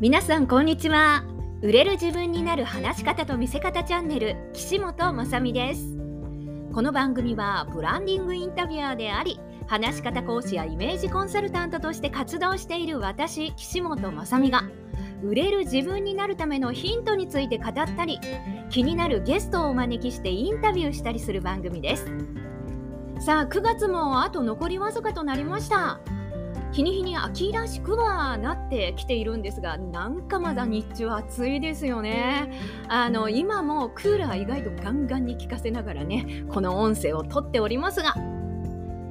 [0.00, 1.24] 皆さんこんにちは。
[1.60, 5.98] 売れる自分になる話し方と見せ方チャンネル岸本まさみです。
[6.72, 14.62] この番組はブランディングインタビュアーであり話し方講師やイメージコンサルタントとして活動している私岸本まさみが
[15.24, 18.20] 売れる自分になるためのヒントについて語ったり
[18.70, 22.06] 気になるゲストをお招きしてインタビューしたりする番組です。
[23.18, 25.98] さあ9月もあと残りわずかとなりました。
[26.72, 32.52] 日に日に秋らしくはなってきているんですがなんかまだ日中暑いですよね。
[32.88, 38.14] あの今もクーラー意外とガンガンに効かせながらねこの音声をとっておりますが。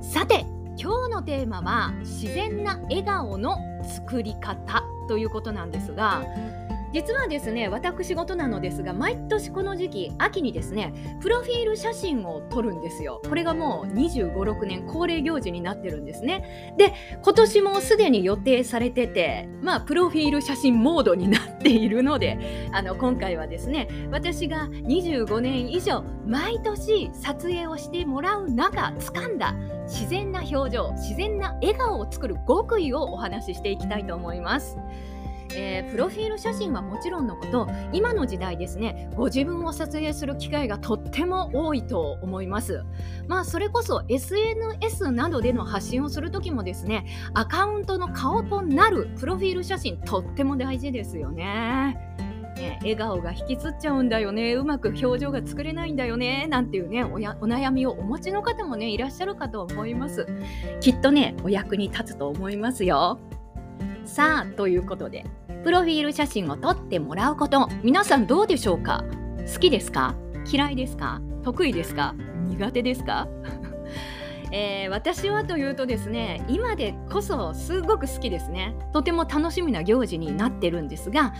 [0.00, 0.46] さて
[0.80, 6.22] 今日のテーマは自然な笑顔の作り方ということなんですが
[6.92, 29.54] 実はですね私事なのですが毎年この時期秋にですねプロフィール写真を撮るんですよこれがもう2 5 6年恒例行事になってるんですねで今年もすでに予定されててまあプロフィール写真モードになっているのであの今回はですね私が25年以上毎年撮影をしてもらう中掴んだ
[29.86, 34.76] 自然な表情自然な笑顔を作る極意をお話ししていきたいと思います。
[35.54, 42.84] えー、プロフィール写真はもちろんのこと今の時代ですねご自分を撮影する機会がとっても多いと思います。
[43.26, 51.96] まあそれこそ SNS などでの発信をする時もですねアカウントの顔となるプロフィール写真とっても大事ですよね。
[52.58, 60.26] ね、笑顔が引きつっちゃうんだよねうまく表情が作れないんだよねなんていうねお悩みをお持ちの方もねいらっしゃるかと思います。
[60.80, 63.20] きっとねお役に立つと思いますよ。
[64.08, 65.26] さあということで
[65.62, 67.68] プロフィール写真を撮ってもらうこと。
[67.82, 69.04] 皆さんどうでしょうか？
[69.52, 70.14] 好きですか？
[70.50, 71.20] 嫌いですか？
[71.44, 72.14] 得意ですか？
[72.48, 73.28] 苦手ですか？
[74.50, 78.74] えー、私はというとですね今でこそすごく好きですね。
[78.94, 81.34] とても楽しみな行事になってるんですが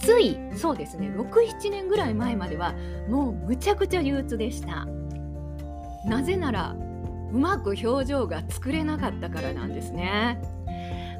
[0.00, 2.74] ついそうですね67年ぐらい前までは
[3.10, 4.86] もうむちゃくちゃ憂鬱でした。
[6.06, 6.74] なぜなら
[7.30, 10.40] うまく表情が作れなかったからなんですね。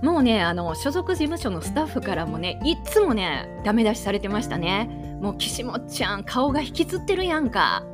[0.02, 4.88] もうねあの所属事務所のスタッフからもねいつもねダメ出しされてましたね。
[5.20, 7.84] もう岸本ちゃん顔が引きつってるやんか。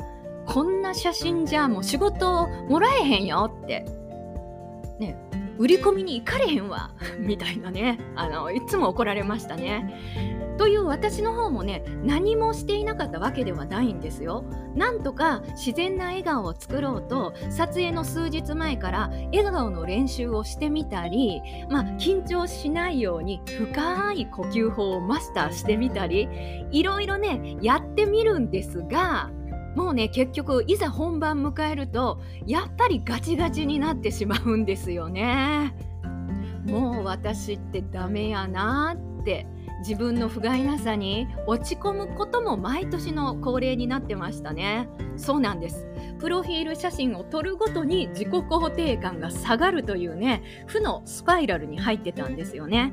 [0.46, 3.84] こんな写真じゃもう仕事もらえへんよって。
[4.98, 5.16] ね
[5.58, 6.90] 売り込みに行かれへんわ。
[7.20, 7.98] みたいなね。
[8.16, 10.41] あのいつも怒られましたね。
[10.58, 14.44] という私の方もね何もしていなかったわけではないんですよ。
[14.74, 26.28] なんとか自然な笑顔を作ろうと撮影の数日前から笑顔の練習をしてみたり、まあ、緊張しないように深い呼吸法をマスターしてみたり
[26.70, 29.30] いろいろねやってみるんですが
[29.76, 35.74] もうね結局いざ本番迎えるとやっぱりガチガチになってしまうんですよね。
[36.64, 39.46] もう私ってダメやなって
[39.82, 44.88] 自分の不甲斐なさに落ち込むことも毎年の恒例になってましたね。
[45.16, 45.88] そうなんです。
[46.20, 52.92] プロフィール写真を撮るごとに自己肯定感が下がるというね負のスパイラルに入ってたんですよね。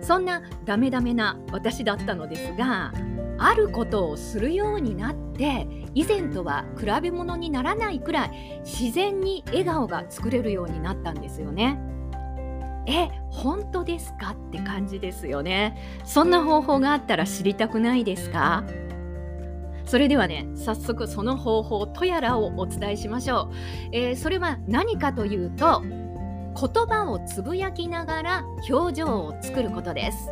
[0.00, 2.92] そんなダメダメな私だったのですが
[3.38, 11.93] あることをするようになって以前とは比べ物にならないくらい自然に笑顔が作れるようになったんですよね。
[12.86, 14.32] え本当ですか？
[14.32, 15.76] って感じですよね。
[16.04, 18.64] そんな方法があったら知りたくないですか？
[19.86, 23.54] それではね早速その方法とやらをお伝えしましょう、
[23.92, 30.30] えー、それは何かというと言葉をつぶやきながら表情を作ることです。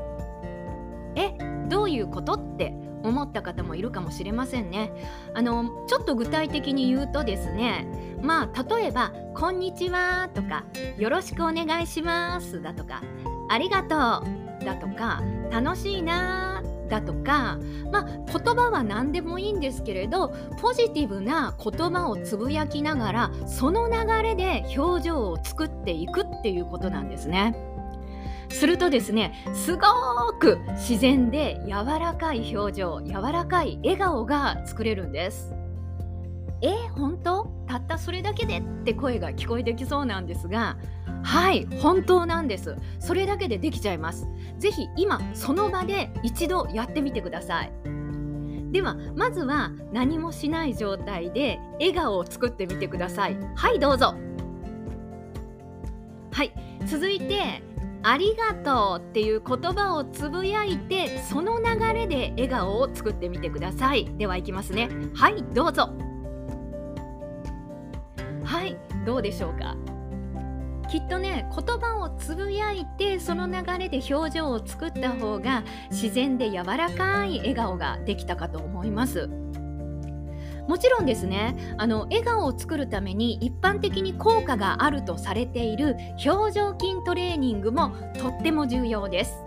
[1.17, 1.33] え
[1.69, 2.35] どういうこと？
[2.35, 4.93] って思った方もいるかもしれませんね。
[5.35, 7.87] あのちょっと具体的に言うとですね
[8.23, 10.65] まあ例えば「こんにちは」とか
[10.99, 13.03] 「よろしくお願いします」だとか
[13.49, 17.59] 「ありがとう」だとか「楽しいな」だとか
[17.91, 27.55] まあ言葉は何でもいいんですけれどポジティブな言葉をつぶやきながらその流れで表情を作っていくっていうことなんですね。
[28.53, 29.83] するとですねすご
[30.39, 35.55] く自然で柔らかい表情柔らかい笑顔が作れるんです
[36.61, 37.47] え本当？
[37.67, 38.59] たったそれだけで？
[38.59, 40.77] って声が聞こえてきそうなんですが
[41.25, 42.77] はい本当なんです。
[42.99, 44.27] それだけでできちゃいます。
[44.59, 47.73] ぜひ今その場で一度やってみてください。
[48.73, 53.37] ではまずは何もしない状態で笑顔を作ってみてください。
[53.55, 54.15] はいどうぞ。
[56.33, 56.53] はい
[56.87, 57.63] 続いて
[58.05, 64.07] ありがとうっていう言葉をつぶやいてその流れで笑顔を作ってみてください。
[64.17, 64.89] ではいきますね。
[65.15, 65.91] はいどうぞ。
[68.45, 68.77] はい
[69.07, 69.77] どうでしょうか。
[70.91, 79.42] きっとね言葉をつぶやいてその流れで表情を作った方が自然で柔らかい笑顔ができたかと思います。
[80.69, 89.45] もちろんですねあの笑顔を作るために一般的に効果があるとされている表情筋トレーニングもとっても重要です。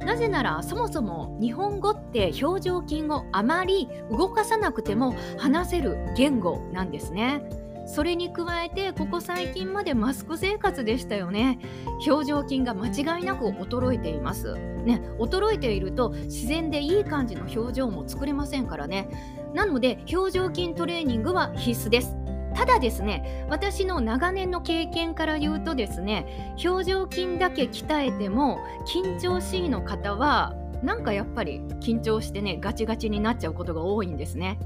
[0.00, 7.42] なぜならそもそも日本語って表情筋をあまり動かさなくても話せる言語なんですね。
[7.86, 11.58] それに加えてここ最近までマスク生活でしたよね
[12.06, 19.08] 表情筋が間違いなく衰えていますね衰えていると自然でいい感じの表情も作れませんからね
[19.54, 22.16] なので表情筋トレーニングは必須です。
[22.54, 28.58] ただですね私の長年の経験から言うとですね表情筋だけ鍛えても
[28.92, 34.58] 緊張しいの方はなんかやっぱり緊張してねガチガチになっちゃうことが多いんですね。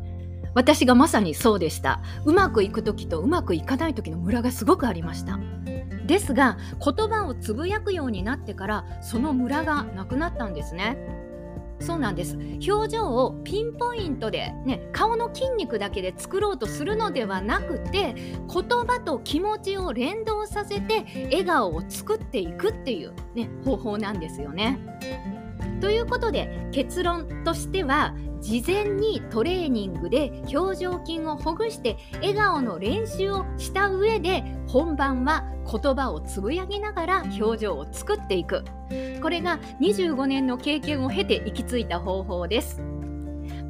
[0.55, 2.01] 私がまさにそうでした。
[2.25, 5.39] うまくいく時とうまくいかない時のムラがすごくありました。
[6.07, 10.97] ですが言葉をつぶやくようになってからそのムラがなくなったんですね。
[11.81, 12.37] そうなんです
[12.69, 24.79] 表情をピンポイントで、ね、顔の筋肉だけで作ろうとするのではなくて言葉と気持ちを連動させて笑顔を作っていくっていう、ね、方法なんですよね。
[25.81, 38.62] ということで結論としては事前にトレーニングで表情筋をほぐして笑顔の練習をした上で本番は言葉をつぶやきながら表情を作っていく。
[39.23, 42.82] これが25年の経験を経て行き着いた方法です。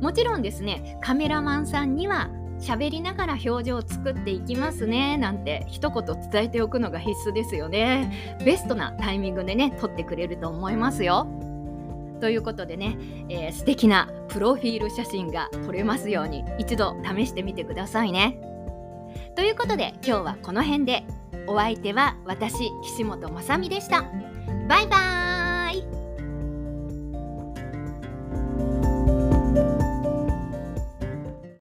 [0.00, 2.28] もちろんですねカメラマンさんには
[2.58, 8.38] 喋りながら表情を作っていきますねなんて一言伝えておくのが必須ですよね。
[8.44, 11.53] ベストなタイミングでね撮ってくれると思いますよ。
[12.20, 12.96] ということでね、
[13.28, 18.40] えー、素敵なプロフィール写真が撮れますように一度試してみてくださいね。
[19.36, 21.04] ということで今日はこの辺で
[21.46, 24.02] お相手は私岸本雅美でした。
[24.68, 25.33] バイバーイ